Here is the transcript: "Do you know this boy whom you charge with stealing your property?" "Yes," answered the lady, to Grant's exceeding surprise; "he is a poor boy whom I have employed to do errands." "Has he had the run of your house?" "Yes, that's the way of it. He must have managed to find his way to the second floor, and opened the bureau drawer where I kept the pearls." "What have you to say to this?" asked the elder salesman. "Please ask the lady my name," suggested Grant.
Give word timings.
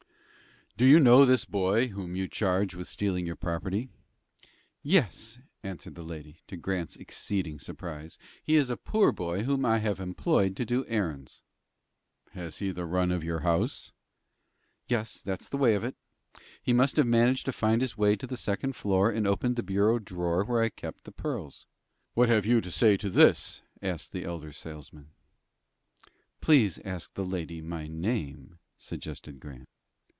"Do 0.77 0.85
you 0.87 0.99
know 0.99 1.25
this 1.25 1.45
boy 1.45 1.89
whom 1.89 2.15
you 2.15 2.27
charge 2.27 2.73
with 2.73 2.87
stealing 2.87 3.27
your 3.27 3.35
property?" 3.35 3.89
"Yes," 4.81 5.37
answered 5.61 5.93
the 5.93 6.01
lady, 6.01 6.39
to 6.47 6.57
Grant's 6.57 6.95
exceeding 6.95 7.59
surprise; 7.59 8.17
"he 8.43 8.55
is 8.55 8.71
a 8.71 8.77
poor 8.77 9.11
boy 9.11 9.43
whom 9.43 9.63
I 9.63 9.77
have 9.77 9.99
employed 9.99 10.55
to 10.55 10.65
do 10.65 10.83
errands." 10.87 11.43
"Has 12.31 12.57
he 12.59 12.67
had 12.67 12.77
the 12.77 12.87
run 12.87 13.11
of 13.11 13.23
your 13.23 13.41
house?" 13.41 13.91
"Yes, 14.87 15.21
that's 15.21 15.49
the 15.49 15.57
way 15.57 15.75
of 15.75 15.83
it. 15.83 15.95
He 16.63 16.73
must 16.73 16.95
have 16.95 17.05
managed 17.05 17.45
to 17.45 17.51
find 17.51 17.79
his 17.81 17.95
way 17.95 18.15
to 18.15 18.25
the 18.25 18.37
second 18.37 18.75
floor, 18.75 19.11
and 19.11 19.27
opened 19.27 19.57
the 19.57 19.63
bureau 19.63 19.99
drawer 19.99 20.43
where 20.45 20.63
I 20.63 20.69
kept 20.69 21.03
the 21.03 21.11
pearls." 21.11 21.67
"What 22.15 22.29
have 22.29 22.45
you 22.45 22.59
to 22.59 22.71
say 22.71 22.97
to 22.97 23.09
this?" 23.11 23.61
asked 23.83 24.13
the 24.13 24.23
elder 24.25 24.51
salesman. 24.51 25.11
"Please 26.39 26.79
ask 26.79 27.13
the 27.13 27.25
lady 27.25 27.61
my 27.61 27.85
name," 27.87 28.57
suggested 28.77 29.39
Grant. 29.39 29.67